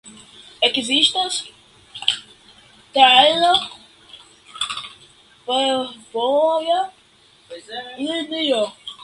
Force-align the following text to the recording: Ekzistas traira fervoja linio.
Ekzistas 0.67 1.35
traira 2.95 3.51
fervoja 5.45 6.81
linio. 8.09 8.67